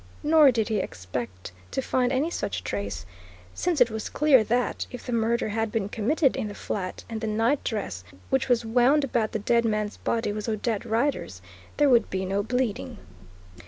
[0.23, 3.05] Nor did he expect to find any such trace,
[3.53, 7.21] since it was clear that, if the murder had been committed in the flat and
[7.21, 11.39] the night dress which was wound about the dead man's body was Odette Rider's,
[11.77, 12.97] there would be no bleeding.